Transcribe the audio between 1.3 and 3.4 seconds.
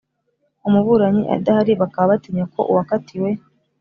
adahari bakaba batinya ko uwakatiwe